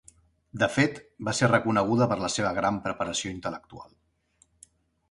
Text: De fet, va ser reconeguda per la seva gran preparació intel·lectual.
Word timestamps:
De 0.61 0.69
fet, 0.77 0.95
va 1.27 1.35
ser 1.41 1.51
reconeguda 1.51 2.09
per 2.15 2.19
la 2.25 2.33
seva 2.37 2.55
gran 2.61 2.81
preparació 2.89 3.37
intel·lectual. 3.39 3.97